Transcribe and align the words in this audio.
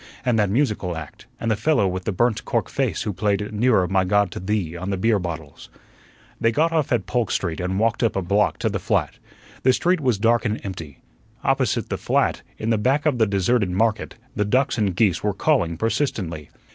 And 0.25 0.39
that 0.39 0.49
musical 0.49 0.97
act, 0.97 1.27
and 1.39 1.51
the 1.51 1.55
fellow 1.55 1.87
with 1.87 2.05
the 2.05 2.11
burnt 2.11 2.43
cork 2.43 2.69
face 2.69 3.03
who 3.03 3.13
played 3.13 3.53
'Nearer, 3.53 3.87
My 3.87 4.03
God, 4.03 4.31
to 4.31 4.39
Thee' 4.39 4.75
on 4.75 4.89
the 4.89 4.97
beer 4.97 5.19
bottles." 5.19 5.69
They 6.39 6.51
got 6.51 6.71
off 6.71 6.91
at 6.91 7.05
Polk 7.05 7.29
Street 7.29 7.59
and 7.59 7.77
walked 7.77 8.01
up 8.01 8.15
a 8.15 8.23
block 8.23 8.57
to 8.61 8.69
the 8.69 8.79
flat. 8.79 9.19
The 9.61 9.73
street 9.73 9.99
was 10.01 10.17
dark 10.17 10.43
and 10.43 10.59
empty; 10.65 11.03
opposite 11.43 11.89
the 11.89 11.99
flat, 11.99 12.41
in 12.57 12.71
the 12.71 12.79
back 12.79 13.05
of 13.05 13.19
the 13.19 13.27
deserted 13.27 13.69
market, 13.69 14.15
the 14.35 14.43
ducks 14.43 14.75
and 14.79 14.95
geese 14.95 15.23
were 15.23 15.33
calling 15.35 15.77
persistently. 15.77 16.49